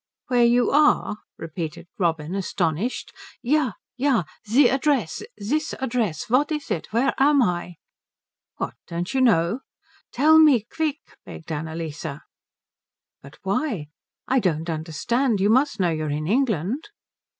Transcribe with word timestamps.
"Where 0.29 0.43
you 0.43 0.71
are?" 0.71 1.17
repeated 1.37 1.87
Robin, 1.99 2.33
astonished. 2.33 3.13
"Ja, 3.43 3.73
Ja. 3.97 4.23
The 4.45 4.67
address. 4.69 5.21
This 5.37 5.75
address. 5.79 6.27
What 6.27 6.51
is 6.51 6.71
it? 6.71 6.87
Where 6.91 7.13
am 7.19 7.43
I?" 7.43 7.75
"What, 8.57 8.73
don't 8.87 9.13
you 9.13 9.21
know?" 9.21 9.59
"Tell 10.11 10.39
me 10.39 10.65
quick," 10.75 11.01
begged 11.23 11.51
Annalise. 11.51 12.07
"But 13.21 13.37
why 13.43 13.89
I 14.27 14.39
don't 14.39 14.71
understand. 14.71 15.39
You 15.39 15.51
must 15.51 15.79
know 15.79 15.91
you 15.91 16.05
are 16.05 16.09
in 16.09 16.25
England?" 16.25 16.89